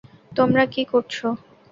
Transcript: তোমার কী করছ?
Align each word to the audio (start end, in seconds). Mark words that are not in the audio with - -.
তোমার 0.31 0.65
কী 0.73 0.83
করছ? 0.91 1.15